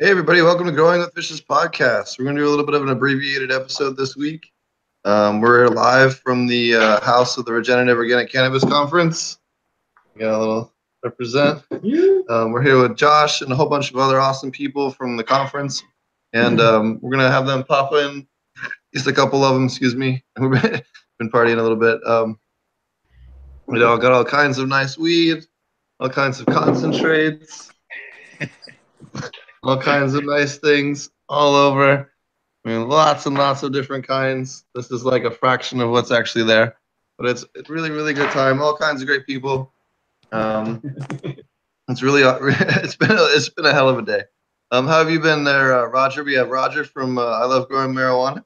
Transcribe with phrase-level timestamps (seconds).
[0.00, 2.20] Hey, everybody, welcome to Growing with Fishes podcast.
[2.20, 4.52] We're going to do a little bit of an abbreviated episode this week.
[5.04, 9.40] Um, we're live from the uh, house of the Regenerative Organic Cannabis Conference.
[10.14, 10.72] We got a little
[11.02, 11.64] represent.
[11.72, 15.24] Um, we're here with Josh and a whole bunch of other awesome people from the
[15.24, 15.82] conference.
[16.32, 18.24] And um, we're going to have them pop in,
[18.94, 20.22] just a couple of them, excuse me.
[20.38, 20.62] We've
[21.18, 21.98] been partying a little bit.
[22.06, 22.38] Um,
[23.66, 25.44] we all got all kinds of nice weed,
[25.98, 27.72] all kinds of concentrates
[29.62, 32.12] all kinds of nice things all over.
[32.64, 34.64] I mean, lots and lots of different kinds.
[34.74, 36.76] This is like a fraction of what's actually there,
[37.18, 38.60] but it's it's really really good time.
[38.60, 39.72] All kinds of great people.
[40.32, 40.82] Um,
[41.88, 42.22] it's really
[42.82, 44.22] it's been a, it's been a hell of a day.
[44.70, 46.24] Um, how have you been there, uh, Roger?
[46.24, 48.44] We have Roger from uh, I Love Growing Marijuana.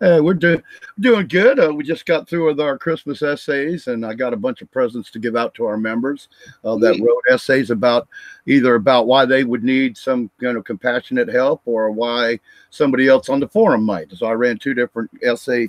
[0.00, 0.62] Uh, we're doing
[1.00, 1.58] doing good.
[1.58, 4.70] Uh, we just got through with our Christmas essays, and I got a bunch of
[4.70, 6.28] presents to give out to our members
[6.64, 8.06] uh, that wrote essays about
[8.46, 12.38] either about why they would need some kind of compassionate help or why
[12.70, 14.12] somebody else on the forum might.
[14.12, 15.68] So I ran two different essay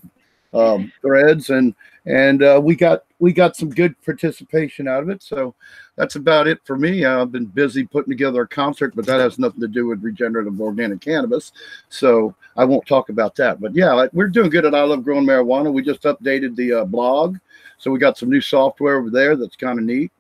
[0.53, 5.21] um, threads, and and uh, we got we got some good participation out of it.
[5.21, 5.53] So
[5.95, 7.05] that's about it for me.
[7.05, 10.59] I've been busy putting together a concert, but that has nothing to do with regenerative
[10.59, 11.51] organic cannabis.
[11.89, 13.59] So I won't talk about that.
[13.59, 15.71] But yeah, we're doing good at I Love Growing Marijuana.
[15.71, 17.37] We just updated the uh, blog,
[17.77, 20.11] so we got some new software over there that's kind of neat.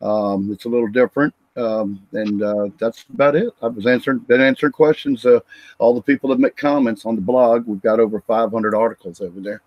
[0.00, 1.34] Um, it's a little different.
[1.54, 3.52] Um, and uh, that's about it.
[3.60, 5.26] I was answering, been answering questions.
[5.26, 5.40] Uh,
[5.78, 7.66] all the people that make comments on the blog.
[7.66, 9.60] We've got over 500 articles over there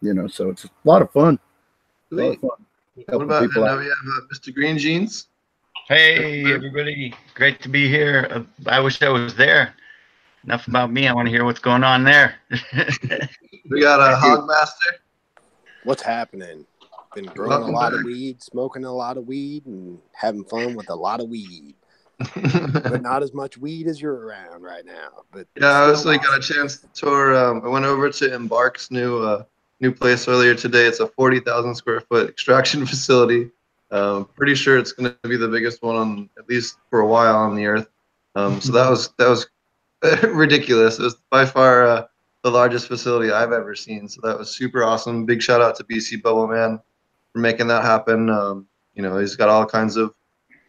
[0.00, 1.38] you know, so it's a lot of fun.
[2.10, 2.50] Lot of fun.
[3.08, 4.54] What about and now we have uh, Mr.
[4.54, 5.28] Green Jeans?
[5.88, 8.26] Hey everybody, great to be here.
[8.30, 9.74] Uh, I wish I was there.
[10.44, 11.06] Enough about me.
[11.08, 12.36] I want to hear what's going on there.
[13.70, 14.98] we got a Hogmaster.
[15.84, 16.64] What's happening?
[17.14, 18.00] Been growing Welcome a lot back.
[18.00, 21.74] of weed, smoking a lot of weed, and having fun with a lot of weed.
[22.34, 25.24] but not as much weed as you're around right now.
[25.32, 27.36] But yeah, I was like got a chance to tour.
[27.36, 29.44] Um, I went over to Embark's new uh,
[29.80, 30.86] new place earlier today.
[30.86, 33.50] It's a 40,000 square foot extraction facility.
[33.90, 37.06] Um, pretty sure it's going to be the biggest one on at least for a
[37.06, 37.88] while on the earth.
[38.34, 39.46] Um, so that was that was
[40.22, 40.98] ridiculous.
[40.98, 42.06] It was by far uh,
[42.42, 44.08] the largest facility I've ever seen.
[44.08, 45.24] So that was super awesome.
[45.24, 46.80] Big shout out to BC Bubble Man
[47.32, 48.28] for making that happen.
[48.28, 50.12] Um, you know, he's got all kinds of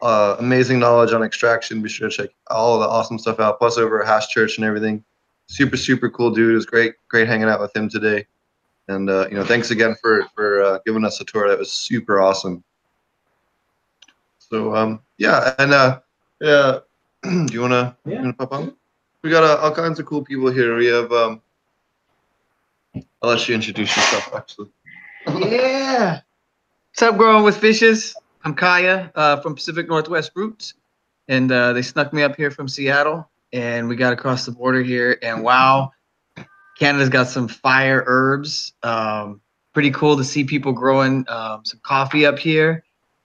[0.01, 1.81] uh, amazing knowledge on extraction.
[1.81, 3.57] Be sure to check all the awesome stuff out.
[3.57, 5.03] Plus over at Hash Church and everything.
[5.47, 6.51] Super super cool dude.
[6.51, 8.27] It was great great hanging out with him today.
[8.87, 11.49] And uh, you know, thanks again for for uh, giving us a tour.
[11.49, 12.63] That was super awesome.
[14.39, 15.99] So um, yeah, and uh,
[16.39, 16.79] yeah,
[17.23, 18.13] do you wanna, yeah.
[18.13, 18.75] you wanna pop on?
[19.21, 20.77] We got uh, all kinds of cool people here.
[20.77, 21.41] We have um,
[23.21, 24.69] I'll let you introduce yourself actually.
[25.27, 26.21] yeah.
[26.91, 28.15] What's up, growing with fishes?
[28.43, 30.75] I'm Kaya uh, from Pacific Northwest Roots,
[31.27, 34.81] and uh, they snuck me up here from Seattle, and we got across the border
[34.81, 35.91] here, and wow,
[36.79, 38.73] Canada's got some fire herbs.
[38.83, 39.41] Um,
[39.73, 42.83] pretty cool to see people growing um, some coffee up here.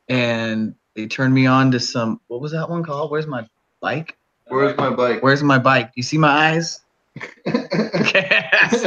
[0.09, 3.11] And they turned me on to some, what was that one called?
[3.11, 3.47] Where's my
[3.81, 4.17] bike?
[4.49, 5.23] Where's my bike?
[5.23, 5.87] Where's my bike?
[5.87, 6.81] Do you see my eyes?
[7.45, 8.83] That's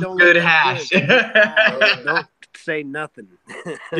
[0.00, 0.88] some good hash.
[0.88, 1.10] Good.
[1.10, 3.28] uh, don't say nothing.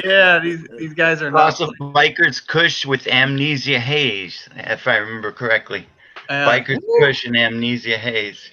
[0.05, 1.41] yeah, these these guys are not.
[1.41, 5.87] Also, Bikers Kush with Amnesia Haze, if I remember correctly.
[6.29, 8.51] Uh, Bikers Kush and Amnesia Haze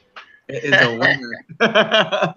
[0.54, 1.46] is a winner.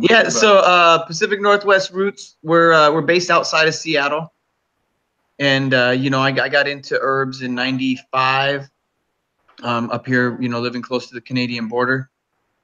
[0.10, 4.32] yeah, so uh, Pacific Northwest Roots, we're uh, we're based outside of Seattle,
[5.38, 8.68] and uh, you know I, I got into herbs in '95,
[9.62, 12.10] um, up here, you know, living close to the Canadian border,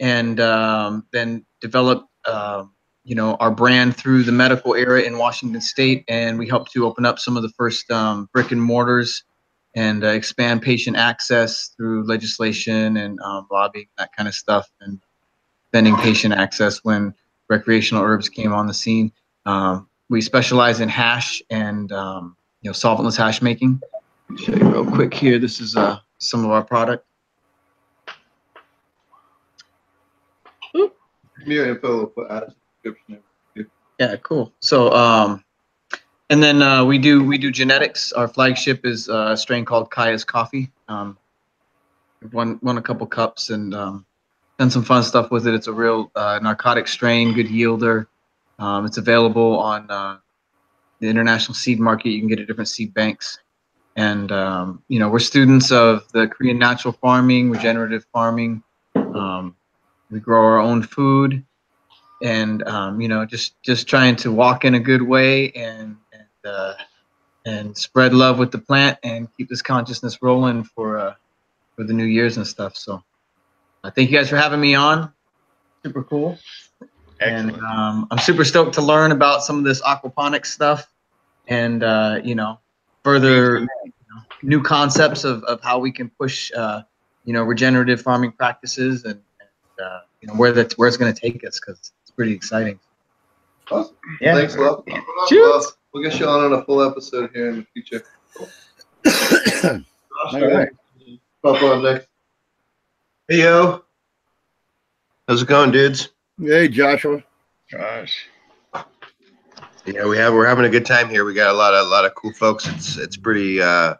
[0.00, 2.06] and um, then developed.
[2.26, 2.72] Um,
[3.04, 6.84] you know our brand through the medical era in Washington State, and we helped to
[6.84, 9.24] open up some of the first um, brick and mortars
[9.74, 15.00] and uh, expand patient access through legislation and um, lobbying, that kind of stuff, and
[15.72, 17.14] bending patient access when
[17.48, 19.12] recreational herbs came on the scene.
[19.46, 23.80] Um, we specialize in hash and um, you know solventless hash making.
[24.36, 25.38] Show you real quick here.
[25.38, 27.04] This is uh, some of our product.
[31.46, 32.52] Your info will put out
[32.82, 33.22] description.
[33.98, 34.52] Yeah, cool.
[34.60, 35.44] So um,
[36.30, 38.12] and then uh, we do we do genetics.
[38.12, 40.70] Our flagship is uh, a strain called Kaya's Coffee.
[40.88, 41.16] Um,
[42.22, 44.06] we've won won a couple cups and um,
[44.58, 45.54] done some fun stuff with it.
[45.54, 48.06] It's a real uh, narcotic strain, good yielder.
[48.58, 50.18] Um, it's available on uh,
[51.00, 52.10] the international seed market.
[52.10, 53.38] You can get it at different seed banks.
[53.96, 58.62] And um, you know we're students of the Korean natural farming, regenerative farming.
[58.94, 59.56] Um,
[60.10, 61.44] we grow our own food,
[62.22, 65.96] and um, you know just just trying to walk in a good way and
[66.48, 66.74] uh,
[67.46, 71.14] and spread love with the plant and keep this consciousness rolling for uh,
[71.76, 72.76] for the new years and stuff.
[72.76, 73.02] So,
[73.84, 75.12] uh, thank you guys for having me on.
[75.84, 76.38] Super cool.
[77.20, 80.88] And um, I'm super stoked to learn about some of this aquaponics stuff
[81.48, 82.60] and, uh, you know,
[83.02, 86.82] further you know, new concepts of, of how we can push, uh,
[87.24, 91.12] you know, regenerative farming practices and, and uh, you know, where that's, where it's going
[91.12, 92.78] to take us because it's pretty exciting.
[93.70, 93.96] Awesome.
[94.20, 94.34] Yeah.
[94.34, 94.84] Thanks, love.
[95.28, 95.72] Cheers.
[95.98, 98.04] We'll get you on in a full episode here in the future.
[100.32, 100.68] All right.
[101.42, 102.06] Pop on next.
[103.26, 103.82] Hey, yo.
[105.26, 106.10] How's it going, dudes?
[106.40, 107.24] Hey, Joshua.
[107.72, 108.28] Gosh.
[109.86, 111.24] Yeah, we have we're having a good time here.
[111.24, 112.68] We got a lot of a lot of cool folks.
[112.68, 113.94] It's it's pretty uh,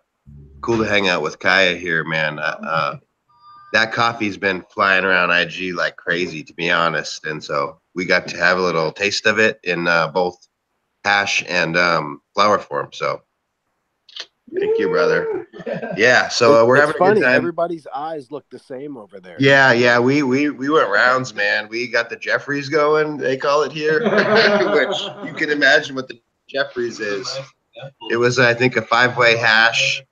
[0.61, 2.39] cool to hang out with Kaya here, man.
[2.39, 2.97] Uh, uh,
[3.73, 7.27] that coffee's been flying around IG like crazy, to be honest.
[7.27, 10.47] And so we got to have a little taste of it in uh, both
[11.05, 12.91] hash and um, flower form.
[12.93, 13.23] So
[14.59, 15.47] thank you, brother.
[15.97, 17.21] Yeah, so uh, we're it's having a funny.
[17.21, 17.35] good time.
[17.35, 19.37] Everybody's eyes look the same over there.
[19.39, 21.69] Yeah, yeah, we we we went rounds, man.
[21.69, 23.17] We got the Jeffries going.
[23.17, 24.01] They call it here,
[24.75, 27.29] which you can imagine what the Jeffries is.
[28.11, 30.03] It was, I think, a five-way hash.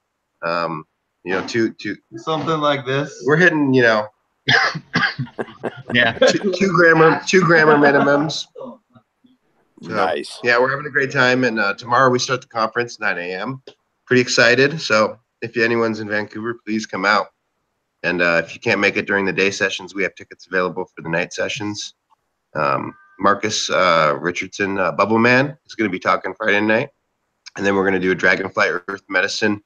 [0.45, 0.85] Um,
[1.25, 1.97] you know, two two.
[2.17, 3.23] Something like this.
[3.27, 4.07] We're hitting, you know,
[5.93, 6.13] Yeah.
[6.19, 8.47] two, two grammar two grammar minimums.
[9.83, 10.39] So, Nice.
[10.43, 13.63] Yeah, we're having a great time, and uh, tomorrow we start the conference 9 a.m.
[14.07, 14.81] Pretty excited.
[14.81, 17.29] So if anyone's in Vancouver, please come out.
[18.03, 20.85] And uh, if you can't make it during the day sessions, we have tickets available
[20.85, 21.95] for the night sessions.
[22.55, 26.91] Um, Marcus uh, Richardson, uh, Bubble Man, is going to be talking Friday night,
[27.57, 29.63] and then we're going to do a Dragonfly Earth Medicine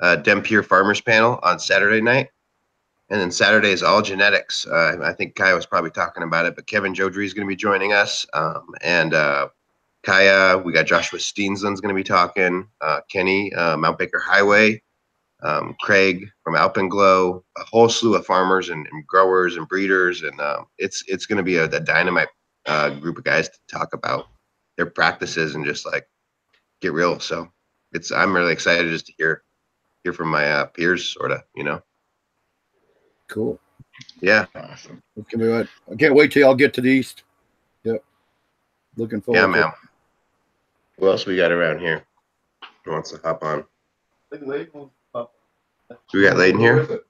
[0.00, 2.28] uh, Dempier Farmers panel on Saturday night.
[3.12, 4.66] And then Saturday is all genetics.
[4.66, 7.50] Uh, I think Kai was probably talking about it, but Kevin Jodrey is going to
[7.50, 8.26] be joining us.
[8.32, 9.48] Um, and uh,
[10.02, 12.66] Kaya, we got Joshua Steensland's going to be talking.
[12.80, 14.82] Uh, Kenny, uh, Mount Baker Highway,
[15.42, 20.40] um, Craig from Alpenglow, a whole slew of farmers and, and growers and breeders, and
[20.40, 22.28] um, it's it's going to be a, a dynamite
[22.64, 24.28] uh, group of guys to talk about
[24.78, 26.08] their practices and just like
[26.80, 27.20] get real.
[27.20, 27.46] So
[27.92, 29.42] it's I'm really excited just to hear
[30.02, 31.82] hear from my uh, peers, sort of, you know.
[33.32, 33.58] Cool.
[34.20, 35.02] Yeah, Awesome.
[35.18, 35.66] Okay, we I
[35.98, 37.22] can't wait till y'all get to the east.
[37.84, 38.04] Yep.
[38.96, 39.40] Looking forward.
[39.40, 39.72] yeah, to man.
[40.98, 42.04] Who else we got around here?
[42.84, 43.64] Who wants to hop on?
[46.10, 47.00] Do we got Layden here?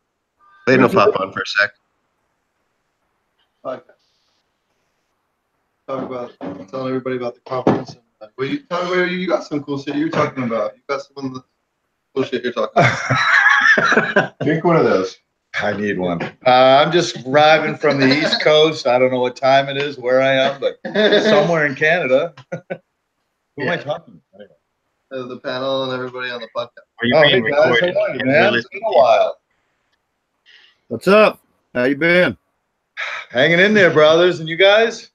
[0.69, 1.71] Layden will pop on for a sec.
[5.89, 6.33] Talk about
[6.69, 7.91] telling everybody about the conference.
[7.95, 10.77] And, uh, well, you talk you got some cool shit you're talking about.
[10.77, 11.45] You got some of the
[12.15, 14.39] cool shit you're talking about.
[14.43, 15.19] Drink one of those.
[15.61, 16.23] I need one.
[16.47, 18.87] Uh, I'm just arriving from the East Coast.
[18.87, 20.79] I don't know what time it is, where I am, but
[21.25, 22.35] somewhere in Canada.
[23.57, 24.21] Who am I talking to?
[24.35, 24.55] Anyway.
[25.13, 26.69] Uh, the panel and everybody on the podcast.
[27.01, 27.97] Are you Oh, being hey guys, how recorded?
[27.97, 28.55] are you, man?
[28.55, 29.37] It's been a while.
[30.89, 31.41] What's up?
[31.75, 32.37] How you been?
[33.31, 35.11] Hanging in there, brothers, and you guys?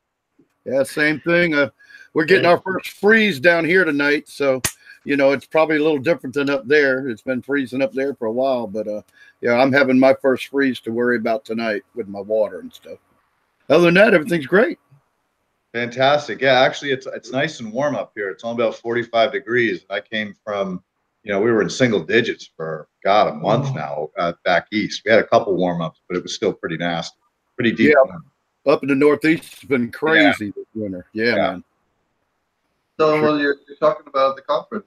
[0.66, 1.56] Yeah, same thing.
[1.56, 1.69] Uh,
[2.13, 4.62] we're getting our first freeze down here tonight, so
[5.04, 7.07] you know it's probably a little different than up there.
[7.10, 9.01] It's been freezing up there for a while, but uh,
[9.42, 12.98] yeah, I'm having my first freeze to worry about tonight with my water and stuff.
[13.69, 14.80] Other than that, everything's great.
[15.74, 16.42] Fantastic.
[16.42, 18.30] Yeah, actually, it's it's nice and warm up here.
[18.30, 19.86] It's only about 45 degrees.
[19.89, 20.81] I came from,
[21.24, 25.02] you know, we were in single digits for God a month now uh, back east.
[25.06, 27.18] We had a couple warm ups, but it was still pretty nasty,
[27.56, 27.94] pretty deep.
[28.66, 31.06] Yeah, Up in the Northeast, it's been crazy this winter.
[31.14, 31.35] Yeah, Yeah.
[31.35, 31.64] man.
[32.97, 34.85] Tell them what you're, you're talking about the conference.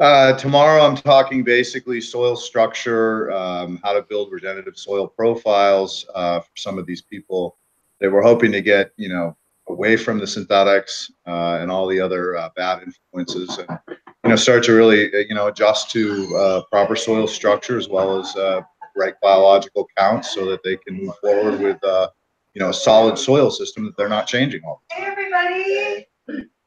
[0.00, 6.38] Uh, tomorrow, I'm talking basically soil structure, um, how to build regenerative soil profiles uh,
[6.38, 7.56] for some of these people
[8.00, 9.36] that we're hoping to get, you know,
[9.68, 14.36] away from the synthetics uh, and all the other uh, bad influences, and you know,
[14.36, 18.36] start to really, uh, you know, adjust to uh, proper soil structure as well as
[18.36, 18.60] uh,
[18.94, 22.08] right biological counts, so that they can move forward with, uh,
[22.54, 24.80] you know, a solid soil system that they're not changing all.
[24.92, 26.06] Hey, everybody.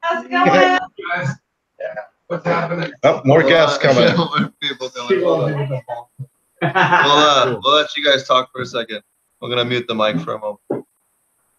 [0.02, 1.30] How's it going?
[2.32, 2.94] What's happening?
[3.04, 4.04] Oh, more guests coming.
[4.38, 4.54] in.
[4.62, 5.20] People coming.
[5.22, 5.28] in.
[5.28, 5.82] We'll,
[6.62, 9.02] uh, we'll let you guys talk for a second.
[9.42, 10.86] We're gonna mute the mic for a moment.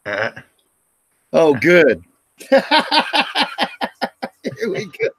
[0.07, 0.31] Uh,
[1.35, 2.03] Oh, good.
[2.49, 2.63] Here
[4.71, 5.11] we go.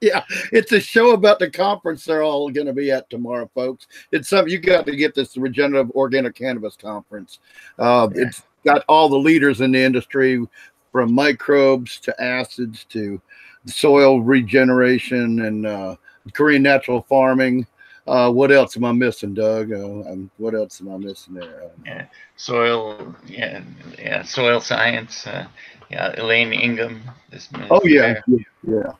[0.00, 3.86] Yeah, it's a show about the conference they're all going to be at tomorrow, folks.
[4.12, 7.38] It's something you got to get this regenerative organic cannabis conference.
[7.78, 10.44] Uh, It's got all the leaders in the industry,
[10.92, 13.20] from microbes to acids to
[13.66, 15.96] soil regeneration and uh,
[16.32, 17.66] Korean natural farming.
[18.06, 19.72] Uh, what else am I missing, Doug?
[19.72, 21.70] Uh, um, what else am I missing there?
[21.90, 22.02] Uh,
[22.36, 23.62] soil, yeah,
[23.98, 25.26] yeah, soil science.
[25.26, 25.46] Uh,
[25.90, 27.02] yeah, Elaine Ingham.
[27.30, 28.92] This Oh yeah, yeah, yeah.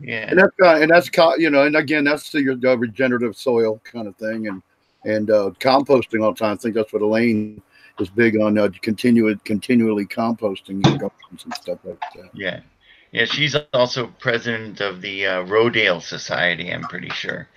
[0.00, 0.26] Yeah.
[0.28, 3.80] And that's kind and that's co- you know, and again, that's the, the regenerative soil
[3.84, 4.62] kind of thing, and
[5.04, 6.54] and uh, composting all the time.
[6.54, 7.60] I think that's what Elaine
[7.98, 8.58] is big on.
[8.58, 12.30] Uh, continue continually composting your gardens and stuff like that.
[12.34, 12.60] Yeah.
[13.12, 17.48] Yeah, she's also president of the uh, Rodale Society, I'm pretty sure,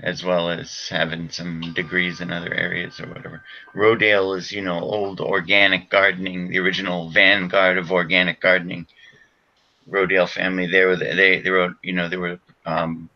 [0.00, 3.42] as well as having some degrees in other areas or whatever.
[3.74, 8.86] Rodale is, you know, old organic gardening, the original vanguard of organic gardening.
[9.88, 13.08] Rodale family, they were, they, they wrote, you know, they were um,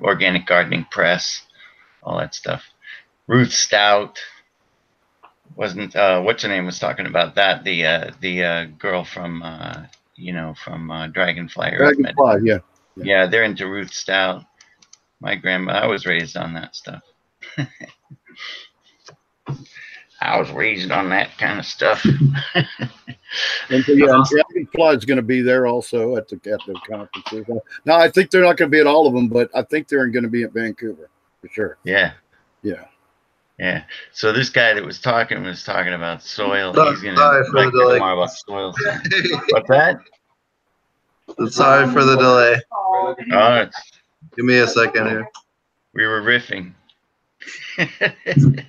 [0.00, 1.42] organic gardening press,
[2.02, 2.64] all that stuff.
[3.26, 4.18] Ruth Stout
[5.56, 9.42] wasn't, uh, what's her name was talking about that, the, uh, the uh, girl from,
[9.42, 9.84] uh,
[10.18, 11.70] you know, from uh, Dragonfly.
[11.76, 12.58] Dragonfly, yeah.
[12.96, 14.44] Yeah, they're into Ruth Stout.
[15.20, 17.02] My grandma, I was raised on that stuff.
[20.20, 22.04] I was raised on that kind of stuff.
[23.70, 26.80] And so, yeah, and Dragonfly is going to be there also at the at the
[26.88, 27.44] conferences.
[27.84, 29.86] Now, I think they're not going to be at all of them, but I think
[29.86, 31.10] they're going to be at Vancouver
[31.42, 31.76] for sure.
[31.84, 32.12] yeah,
[32.62, 32.86] Yeah.
[33.58, 33.82] Yeah.
[34.12, 36.74] So this guy that was talking was talking about soil.
[36.74, 37.98] Sorry- He's gonna sorry for the like delay.
[37.98, 38.74] more about soil.
[39.50, 39.98] What's that?
[41.48, 42.56] Sorry for the delay.
[42.72, 43.66] Oh,
[44.36, 45.28] Give me a second here.
[45.94, 46.72] we were riffing.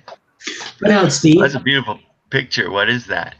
[0.80, 1.40] What else, Steve?
[1.40, 1.98] That's a beautiful
[2.30, 2.70] picture.
[2.70, 3.34] What is that?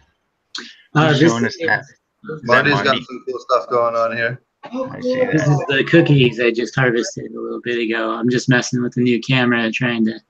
[0.94, 1.80] Uh, this, showing us is, that?
[1.80, 1.86] Is
[2.24, 4.42] that Marty's got some cool stuff going on here.
[4.64, 5.50] I see this that.
[5.52, 8.10] is the cookies I just harvested a little bit ago.
[8.12, 10.20] I'm just messing with the new camera, trying to get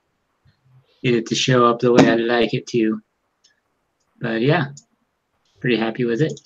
[1.03, 3.01] it to show up the way I'd like it to.
[4.19, 4.67] But yeah,
[5.59, 6.39] pretty happy with it.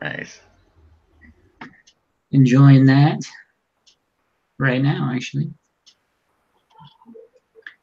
[0.00, 0.40] Nice.
[2.32, 3.20] Enjoying that
[4.58, 5.52] right now, actually.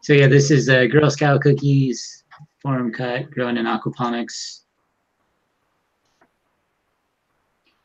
[0.03, 2.23] So yeah, this is uh, Girl Scout cookies,
[2.61, 4.61] Forum cut, grown in aquaponics.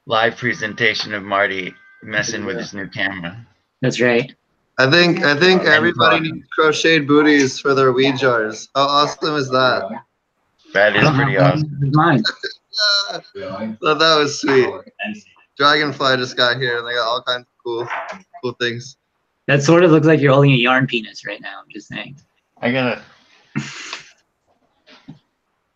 [0.07, 3.47] Live presentation of Marty messing with his new camera.
[3.83, 4.35] That's right.
[4.79, 8.69] I think I think everybody needs crocheted booties for their weed jars.
[8.75, 9.89] How awesome is that?
[10.75, 11.77] That is pretty awesome.
[11.81, 12.23] This is Mine.
[13.11, 14.69] Ah, that was sweet.
[15.57, 17.89] Dragonfly just got here and they got all kinds of cool
[18.43, 18.97] cool things.
[19.47, 21.61] That sort of looks like you're holding a yarn penis right now.
[21.61, 22.19] I'm just saying.
[22.61, 23.03] I gotta.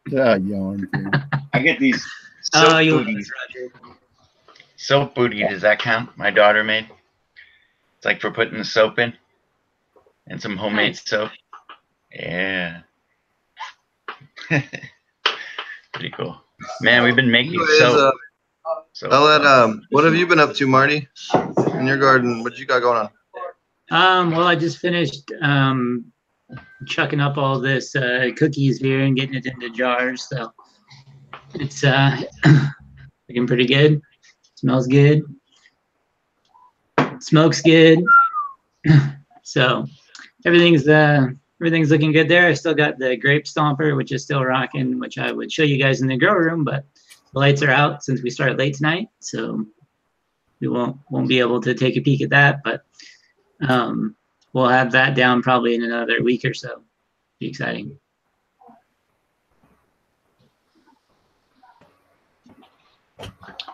[0.09, 0.91] Yeah, yarn.
[1.53, 2.05] I get these
[2.55, 3.31] Oh, soap you booties.
[4.77, 5.47] Soap booty.
[5.47, 6.17] Does that count?
[6.17, 6.89] My daughter made.
[8.01, 9.13] It's like for putting the soap in,
[10.27, 11.07] and some homemade Nice.
[11.07, 11.31] soap.
[12.11, 12.81] Yeah.
[14.49, 16.41] Pretty cool.
[16.81, 18.15] Man, we've been making Anyways, soap.
[18.67, 21.09] uh, so I'll let um what have you been up to, Marty?
[21.75, 23.11] In your garden, what you got going on?
[23.91, 26.11] Um, well, I just finished um,
[26.87, 30.27] chucking up all this uh, cookies here and getting it into jars.
[30.27, 30.53] So
[31.55, 32.23] it's uh,
[33.29, 34.01] looking pretty good.
[34.55, 35.23] Smells good.
[37.21, 38.03] Smokes good.
[39.43, 39.87] so
[40.45, 41.27] everything's uh,
[41.61, 42.47] everything's looking good there.
[42.47, 45.83] I still got the grape stomper, which is still rocking, which I would show you
[45.83, 46.85] guys in the grow room, but
[47.33, 49.65] the lights are out since we started late tonight, so
[50.61, 52.63] we won't won't be able to take a peek at that.
[52.65, 52.85] But
[53.69, 54.17] um,
[54.53, 56.83] we'll have that down probably in another week or so.
[57.39, 57.99] Be exciting.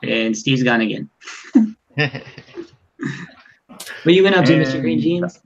[0.02, 1.10] And Steve's gone again.
[4.06, 4.80] What you been up to, Mr.
[4.80, 5.40] Green Jeans?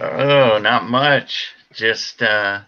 [0.00, 1.52] Oh, not much.
[1.72, 2.62] Just uh,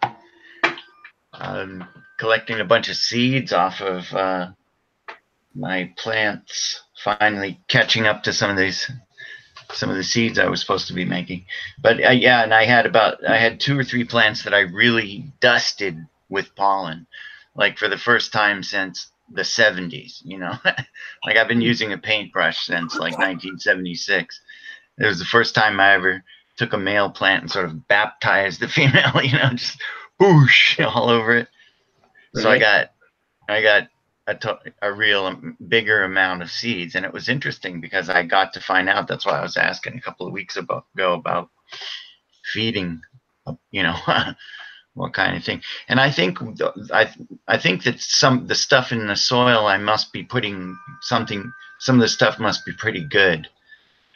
[1.33, 1.85] um,
[2.17, 4.51] collecting a bunch of seeds off of uh,
[5.53, 6.85] my plants.
[7.03, 8.89] Finally catching up to some of these,
[9.73, 11.45] some of the seeds I was supposed to be making.
[11.83, 14.61] But uh, yeah, and I had about I had two or three plants that I
[14.61, 17.09] really dusted with pollen,
[17.57, 20.21] like for the first time since the 70s.
[20.23, 24.41] You know, like I've been using a paintbrush since like 1976.
[25.01, 26.25] It was the first time I ever
[26.57, 29.81] took a male plant and sort of baptized the female, you know, just
[30.21, 31.49] whoosh all over it.
[32.35, 32.91] So I got,
[33.49, 33.89] I got
[34.27, 38.23] a, to- a real um, bigger amount of seeds, and it was interesting because I
[38.25, 39.09] got to find out.
[39.09, 41.51] That's why I was asking a couple of weeks ago about
[42.53, 43.01] feeding,
[43.47, 43.97] uh, you know,
[44.95, 45.63] what kind of thing.
[45.89, 46.39] And I think
[46.93, 47.13] I,
[47.49, 51.53] I think that some the stuff in the soil I must be putting something.
[51.81, 53.49] Some of the stuff must be pretty good.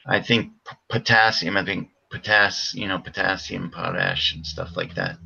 [0.06, 1.56] I think p- potassium.
[1.56, 5.16] I think potass, you know, potassium, potash, and stuff like that.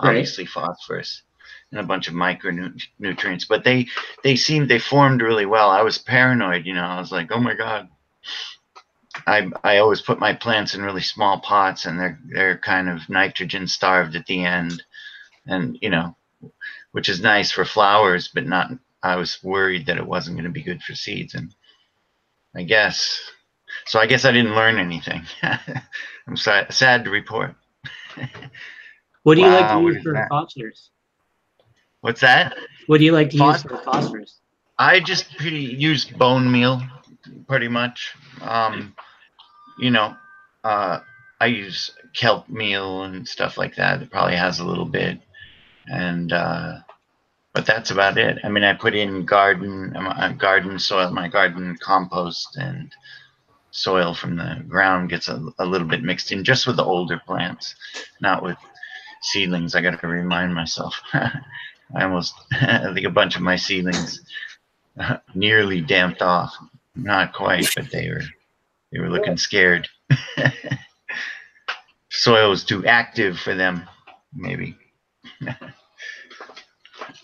[0.00, 0.08] Right.
[0.10, 1.22] Obviously, phosphorus
[1.70, 3.48] and a bunch of micronutrients.
[3.48, 3.86] But they
[4.22, 5.70] they seemed they formed really well.
[5.70, 6.84] I was paranoid, you know.
[6.84, 7.88] I was like, oh my god.
[9.26, 13.08] I I always put my plants in really small pots, and they're they're kind of
[13.08, 14.82] nitrogen starved at the end,
[15.46, 16.16] and you know,
[16.92, 18.70] which is nice for flowers, but not.
[19.02, 21.54] I was worried that it wasn't going to be good for seeds, and
[22.56, 23.20] I guess
[23.86, 25.22] so I guess I didn't learn anything.
[26.26, 27.54] I'm sad, sad to report.
[29.24, 30.28] What do you like to use for that?
[30.28, 30.90] phosphorus?
[32.02, 32.54] What's that?
[32.86, 34.38] What do you like to use for phosphorus?
[34.78, 36.82] I just pretty use bone meal,
[37.48, 38.14] pretty much.
[38.42, 38.94] Um,
[39.78, 40.14] you know,
[40.62, 41.00] uh,
[41.40, 44.02] I use kelp meal and stuff like that.
[44.02, 45.20] It probably has a little bit,
[45.86, 46.78] and uh,
[47.54, 48.38] but that's about it.
[48.44, 52.92] I mean, I put in garden, uh, garden soil, my garden compost and
[53.74, 57.20] soil from the ground gets a, a little bit mixed in, just with the older
[57.26, 57.74] plants,
[58.20, 58.56] not with
[59.22, 59.74] seedlings.
[59.74, 60.98] I got to remind myself.
[61.12, 64.20] I almost, I think a bunch of my seedlings
[65.34, 66.54] nearly damped off.
[66.94, 68.22] Not quite, but they were
[68.92, 69.88] they were looking scared.
[72.10, 73.82] Soil was too active for them,
[74.32, 74.76] maybe.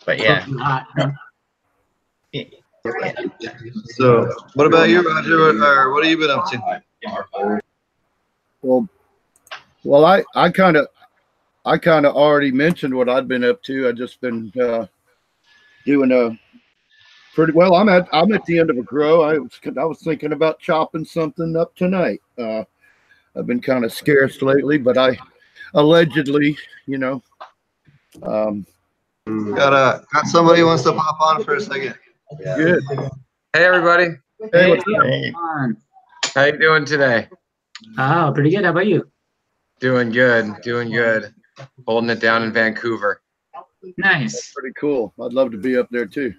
[0.05, 1.11] but yeah, Too hot, huh?
[3.97, 5.39] So, what about you, Roger?
[5.39, 6.83] What, or what have you been up to?
[8.63, 8.89] Well,
[9.85, 10.89] well, I I kind of
[11.65, 13.89] I kind of already mentioned what I'd been up to.
[13.89, 14.87] I just been uh,
[15.85, 16.39] doing a
[17.35, 17.75] pretty well.
[17.75, 19.23] I'm at I'm at the end of a grow.
[19.23, 22.23] I was I was thinking about chopping something up tonight.
[22.39, 22.65] Uh,
[23.37, 25.19] I've been kind of scarce lately, but I
[25.75, 26.57] allegedly,
[26.87, 27.23] you know,
[28.23, 28.67] um,
[29.27, 31.95] Got a got somebody who wants to pop on for a second.
[32.39, 32.83] Good.
[33.53, 34.09] Hey everybody,
[34.53, 35.05] Hey, what's up?
[35.07, 35.77] hey, Come on.
[36.35, 37.29] how you doing today?
[37.99, 38.65] Oh, pretty good.
[38.65, 39.11] How about you?
[39.81, 41.35] Doing good, doing good.
[41.87, 43.23] Holding it down in Vancouver.
[43.97, 44.53] Nice.
[44.53, 45.13] pretty cool.
[45.21, 46.33] I'd love to be up there too.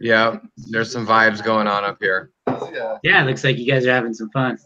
[0.00, 0.38] Yeah,
[0.70, 2.30] there's some vibes going on up here.
[2.48, 2.98] Yeah.
[3.02, 4.58] Yeah, it looks like you guys are having some fun.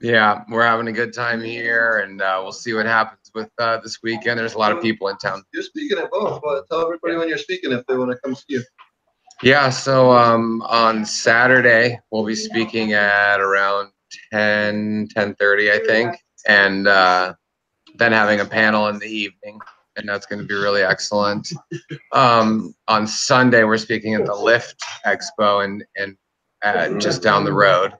[0.00, 3.78] Yeah, we're having a good time here, and uh, we'll see what happens with uh,
[3.78, 4.38] this weekend.
[4.38, 5.42] There's a lot of people in town.
[5.52, 8.34] You're speaking at both, but tell everybody when you're speaking if they want to come
[8.34, 8.62] see you.
[9.42, 13.90] Yeah, so um, on Saturday we'll be speaking at around
[14.32, 16.16] 10, 10:30, I think,
[16.48, 17.34] and uh,
[17.96, 19.60] then having a panel in the evening,
[19.96, 21.52] and that's going to be really excellent.
[22.12, 26.16] Um, on Sunday we're speaking at the Lift Expo and and
[26.62, 27.92] uh, just down the road,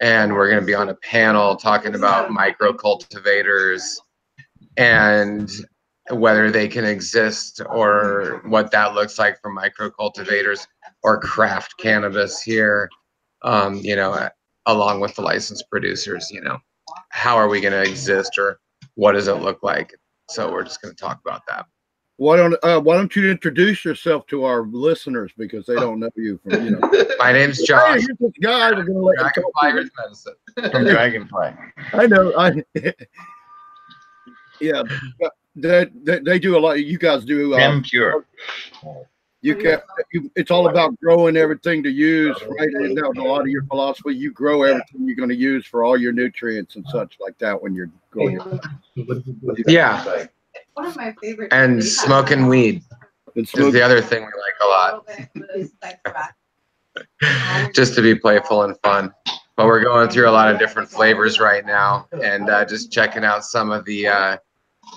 [0.00, 4.00] and we're going to be on a panel talking about micro cultivators
[4.76, 5.50] and
[6.10, 10.66] whether they can exist or what that looks like for micro cultivators
[11.02, 12.88] or craft cannabis here
[13.42, 14.28] um, you know
[14.66, 16.58] along with the licensed producers you know
[17.10, 18.60] how are we going to exist or
[18.94, 19.94] what does it look like
[20.28, 21.66] so we're just going to talk about that
[22.16, 26.10] Why don't uh, Why don't you introduce yourself to our listeners because they don't know
[26.16, 27.06] you from you know.
[27.18, 28.72] my name's Hey, josh here's this guy.
[28.72, 29.52] We're gonna let you Dragon talk.
[29.60, 31.54] Flyers medicine from Dragonfly.
[31.92, 32.32] I know.
[32.36, 32.62] I
[34.60, 34.82] yeah.
[35.60, 36.74] They, they, they do a lot.
[36.84, 37.54] You guys do.
[37.54, 38.24] Uh, Them pure.
[39.42, 39.80] you can.
[40.12, 42.36] You, it's all about growing everything to use.
[42.58, 42.68] Right.
[42.68, 44.14] And that was a lot of your philosophy.
[44.14, 47.60] You grow everything you're going to use for all your nutrients and such like that
[47.60, 48.40] when you're growing.
[49.66, 50.26] yeah
[50.74, 51.52] One of my favorite.
[51.52, 52.82] and smoking weed
[53.36, 55.06] And is the other thing we like a lot
[57.74, 59.12] just to be playful and fun.
[59.56, 63.24] But we're going through a lot of different flavors right now, and uh, just checking
[63.24, 64.36] out some of the, uh,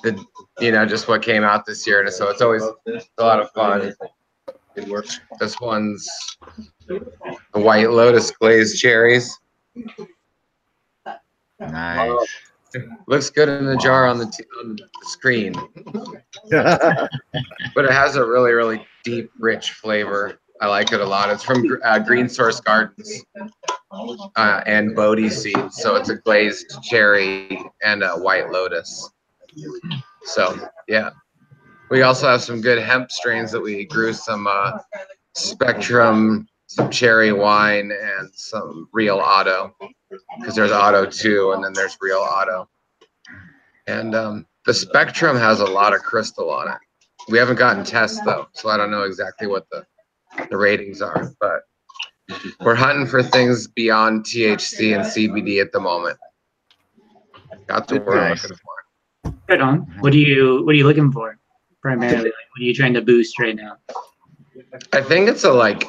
[0.04, 0.24] the,
[0.60, 2.02] you know, just what came out this year.
[2.02, 3.94] And so it's always a lot of fun.
[5.40, 6.10] This one's
[6.88, 9.38] the White Lotus glazed cherries.
[11.60, 12.28] Nice.
[13.08, 15.54] Looks good in the jar on the, t- on the screen,
[16.50, 20.40] but it has a really, really deep, rich flavor.
[20.62, 21.30] I like it a lot.
[21.30, 23.26] It's from uh, Green Source Gardens
[23.92, 25.82] uh, and Bodhi seeds.
[25.82, 29.10] So it's a glazed cherry and a white lotus.
[30.24, 31.12] So yeah,
[31.90, 34.80] we also have some good hemp strains that we grew some uh,
[35.36, 39.76] Spectrum, some cherry wine, and some Real Auto.
[40.40, 42.70] Because there's Auto too, and then there's Real Auto.
[43.88, 46.78] And um, the Spectrum has a lot of crystal on it.
[47.30, 49.86] We haven't gotten tests though, so I don't know exactly what the
[50.50, 51.64] the ratings are, but
[52.62, 56.18] we're hunting for things beyond THC and CBD at the moment.
[57.68, 58.44] That's what we're Nice.
[58.44, 58.81] looking for.
[59.52, 59.80] Right on.
[60.00, 61.38] What do you What are you looking for
[61.82, 62.26] primarily?
[62.26, 63.78] Like, what are you trying to boost right now?
[64.94, 65.84] I think it's a like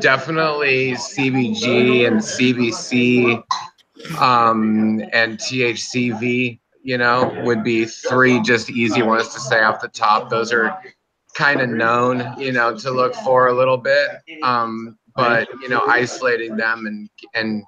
[0.00, 3.42] definitely CBG and CBC
[4.20, 6.58] um, and THCV.
[6.82, 10.30] You know, would be three just easy ones to say off the top.
[10.30, 10.80] Those are
[11.34, 14.08] kind of known, you know, to look for a little bit.
[14.42, 17.62] Um, but you know, isolating them and and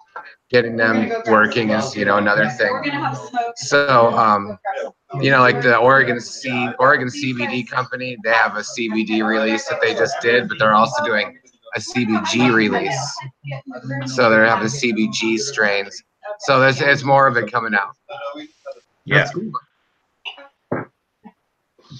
[0.51, 2.73] getting them working is you know another thing.
[2.73, 3.53] We're gonna have smoke.
[3.57, 4.59] So, um,
[5.21, 9.81] you know, like the Oregon C Oregon CBD company, they have a CBD release that
[9.81, 11.39] they just did, but they're also doing
[11.77, 13.19] a CBG release.
[14.07, 16.03] So they're having CBG strains.
[16.41, 17.95] So there's it's more of it coming out.
[19.05, 19.29] Yeah.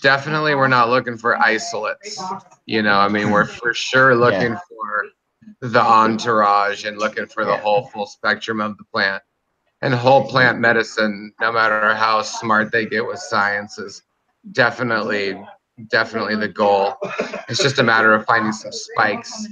[0.03, 2.23] Definitely, we're not looking for isolates.
[2.65, 5.07] You know, I mean, we're for sure looking for
[5.61, 9.23] the entourage and looking for the whole full spectrum of the plant.
[9.83, 14.03] And whole plant medicine, no matter how smart they get with science, is
[14.53, 15.43] definitely,
[15.89, 16.97] definitely the goal.
[17.49, 19.49] It's just a matter of finding some spikes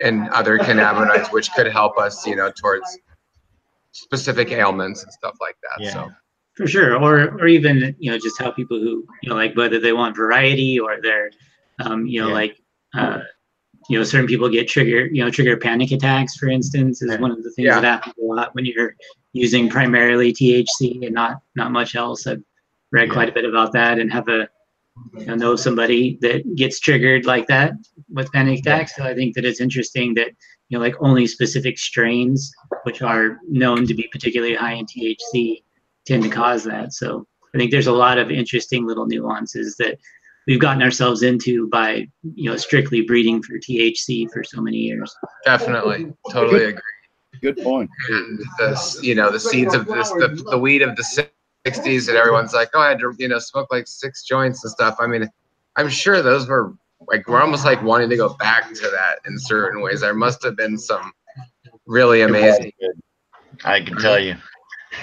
[0.00, 2.96] and other cannabinoids, which could help us, you know, towards
[3.92, 5.84] specific ailments and stuff like that.
[5.84, 5.90] Yeah.
[5.92, 6.10] So
[6.54, 9.80] For sure, or or even you know just how people who you know like whether
[9.80, 11.30] they want variety or they're
[11.80, 12.34] um, you know Yeah.
[12.34, 12.56] like
[12.94, 13.18] uh,
[13.88, 17.30] you know certain people get trigger you know trigger panic attacks for instance is one
[17.30, 17.80] of the things Yeah.
[17.80, 18.94] that happens a lot when you're
[19.32, 22.26] using primarily THC and not not much else.
[22.26, 22.42] I've
[22.92, 23.14] read Yeah.
[23.14, 24.48] quite a bit about that and have a
[25.18, 27.72] you know, know somebody that gets triggered like that
[28.10, 28.94] with panic attacks.
[28.94, 30.28] So I think that it's interesting that
[30.68, 32.52] you know like only specific strains
[32.84, 35.62] which are known to be particularly high in THC
[36.06, 36.92] tend to cause that.
[36.92, 39.98] So I think there's a lot of interesting little nuances that
[40.46, 45.14] we've gotten ourselves into by you know strictly breeding for THC for so many years.
[45.44, 46.82] definitely, totally agree.
[47.40, 47.90] Good point.
[48.08, 51.28] and the you know the seeds of this the, the weed of the
[51.64, 54.70] 60s that everyone's like oh i had to you know smoke like six joints and
[54.70, 55.28] stuff i mean
[55.76, 56.74] i'm sure those were
[57.08, 60.42] like we're almost like wanting to go back to that in certain ways there must
[60.42, 61.12] have been some
[61.86, 62.72] really amazing
[63.64, 64.36] I can tell you.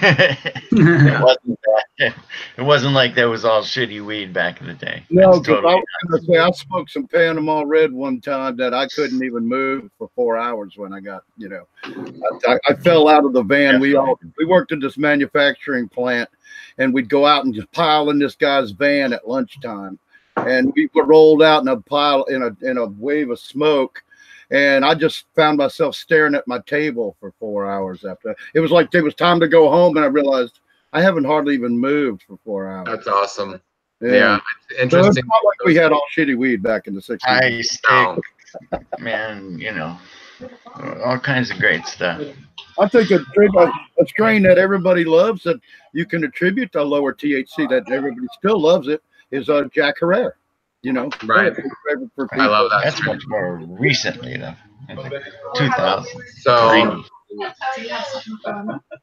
[0.02, 1.60] It wasn't
[1.98, 2.14] that,
[2.58, 5.04] it wasn't like that was all shitty weed back in the day.
[5.10, 9.24] No, That's because I say I smoked some Panama Red one time that I couldn't
[9.24, 13.26] even move for four hours when I got, you know, I, I, I fell out
[13.26, 13.80] of the van.
[13.80, 16.30] We all we worked at this manufacturing plant,
[16.78, 19.98] and we'd go out and just pile in this guy's van at lunchtime,
[20.38, 24.04] and we were rolled out in a pile in a in a wave of smoke.
[24.52, 28.36] And I just found myself staring at my table for four hours after.
[28.56, 30.60] It was like it was time to go home, and I realized
[30.92, 32.88] I haven't hardly even moved for four hours.
[32.88, 33.62] that's awesome
[34.02, 37.02] yeah, it's So it's interesting not like we had all shitty weed back in the
[37.02, 37.20] 60s.
[37.26, 38.24] I stick,
[39.00, 39.98] man, you know,
[41.04, 42.22] all kinds of great stuff.
[42.80, 45.60] I think a, a, a strain that everybody loves that
[45.92, 50.34] you can attribute to lower THC that everybody still loves it is uh, Jack Herer.
[50.82, 51.54] You know, Right.
[51.56, 54.54] Favorite for i love that That's much more recently, though.
[54.88, 54.96] I
[55.56, 56.22] 2000.
[56.42, 57.04] so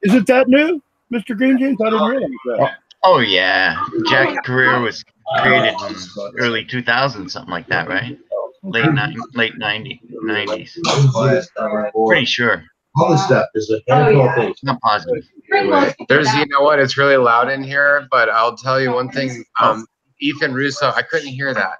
[0.02, 1.36] Is it that new, Mr.
[1.36, 1.78] Green Jeans?
[1.80, 2.70] I didn't realize that.
[3.04, 3.84] Oh, yeah.
[4.08, 5.04] Jack Herer was
[5.42, 5.96] created in
[6.38, 8.18] early 2000, something like that, right?
[8.62, 11.92] Late nine, late 90, 90s.
[12.08, 12.64] Pretty sure.
[12.96, 13.94] All this stuff is a Oh,
[14.26, 15.22] handful of Not positive.
[16.08, 19.44] there's you know what it's really loud in here but i'll tell you one thing
[19.60, 19.86] um
[20.20, 21.78] ethan russo i couldn't hear that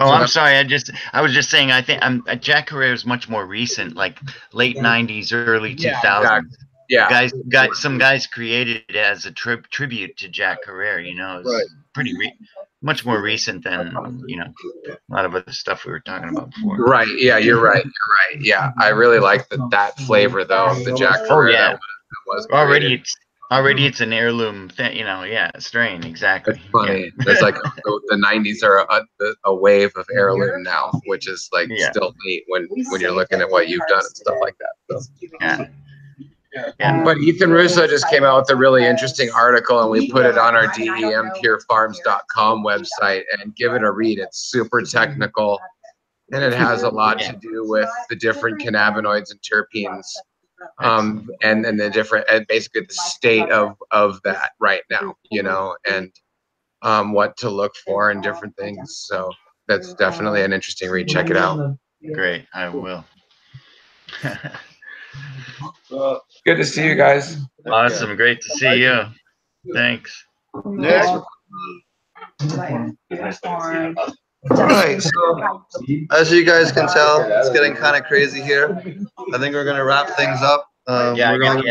[0.00, 0.56] Oh, So I'm that's- sorry.
[0.56, 1.72] I just, I was just saying.
[1.72, 4.16] I think I'm uh, Jack Herer is much more recent, like
[4.52, 6.42] late '90s, early 2000s.
[6.88, 11.00] yeah Guys, got some guys created it as a tri- tribute to Jack Herer.
[11.00, 11.64] You know, it's Right.
[11.94, 12.32] pretty re-
[12.80, 13.90] much more recent than
[14.28, 14.46] you know
[14.88, 16.76] a lot of other stuff we were talking about before.
[16.76, 17.08] Right.
[17.18, 17.82] Yeah, you're right.
[17.84, 18.40] You're right.
[18.40, 21.72] Yeah, I really like the, that flavor though of the Jack Oh, yeah.
[21.72, 21.80] that
[22.28, 23.16] was Already, it's
[23.50, 23.88] already mm-hmm.
[23.88, 24.96] it's an heirloom thing.
[24.96, 26.54] You know, yeah, strain exactly.
[26.54, 27.12] It's funny.
[27.20, 27.56] It's like
[27.86, 29.04] oh, the, the '90s are a,
[29.44, 31.90] a wave of heirloom now, which is like Yeah.
[31.90, 34.74] still neat when when you're looking at what you've done and stuff like that.
[34.90, 35.00] So.
[35.40, 35.66] Yeah.
[36.80, 37.04] Yeah.
[37.04, 40.38] But Ethan Russo just came out with a really interesting article, and we put it
[40.38, 43.22] on our DEMpurefarms.com website.
[43.32, 44.18] And give it a read.
[44.18, 45.60] It's super technical,
[46.32, 50.06] and it has a lot to do with the different cannabinoids and terpenes
[50.78, 55.42] um and and the different and basically the state of of that right now you
[55.42, 56.12] know and
[56.82, 59.04] um what to look for and different things.
[59.08, 59.30] so
[59.68, 61.08] that's definitely an interesting read.
[61.08, 61.76] Check it out.
[62.14, 63.04] Great, I will.
[65.90, 67.36] good to see you guys.
[67.66, 69.04] Awesome, great to see you.
[69.74, 70.24] Thanks.
[70.64, 71.12] Next.
[74.50, 75.64] All right, so
[76.12, 78.80] as you guys can tell, it's getting kind of crazy here.
[79.34, 80.68] I think we're gonna wrap things up.
[80.86, 81.62] Um, Yeah, we're gonna-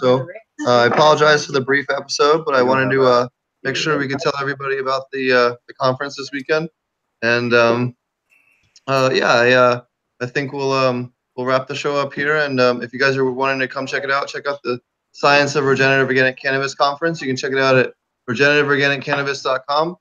[0.00, 0.26] So
[0.66, 3.28] uh, I apologize for the brief episode, but I wanted to uh,
[3.62, 6.68] make sure we could tell everybody about the uh, the conference this weekend.
[7.22, 7.96] And um,
[8.88, 9.80] uh, yeah, I uh,
[10.20, 12.36] I think we'll um, we'll wrap the show up here.
[12.36, 14.80] And um, if you guys are wanting to come check it out, check out the
[15.12, 17.20] Science of Regenerative Organic Cannabis Conference.
[17.20, 17.92] You can check it out at
[18.28, 19.96] regenerativeorganiccannabis.com.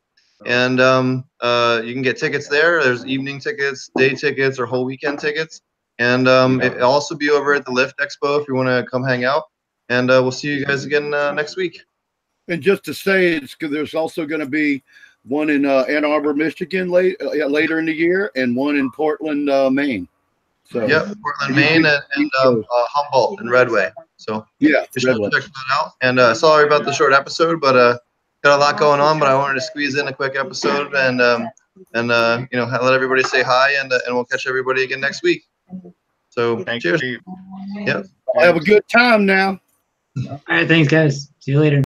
[0.46, 2.84] And um, uh, you can get tickets there.
[2.84, 5.62] There's evening tickets, day tickets, or whole weekend tickets.
[6.00, 9.04] And um, it'll also be over at the Lift Expo if you want to come
[9.04, 9.44] hang out.
[9.90, 11.82] And uh, we'll see you guys again uh, next week.
[12.50, 14.84] And just to say, it's there's also going to be
[15.24, 18.92] one in uh, Ann Arbor, Michigan, late uh, later in the year, and one in
[18.92, 20.08] Portland, uh, Maine.
[20.66, 23.90] So Yep, Portland, Maine, and, and um, uh, Humboldt and Redway.
[24.18, 25.34] So yeah, be sure to Redwood.
[25.34, 25.92] check that out.
[26.02, 27.98] And uh, sorry about the short episode, but uh,
[28.44, 29.20] got a lot going on.
[29.20, 31.50] But I wanted to squeeze in a quick episode and um,
[31.94, 35.00] and uh, you know let everybody say hi, and uh, and we'll catch everybody again
[35.00, 35.44] next week.
[36.30, 37.02] So Thank cheers.
[37.02, 37.20] you.
[38.40, 39.60] Have a good time now.
[40.30, 41.32] All right, thanks, guys.
[41.40, 41.87] See you later.